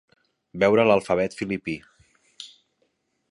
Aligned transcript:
Veure 0.63 0.85
l'alfabet 0.91 1.37
filipí. 1.41 1.77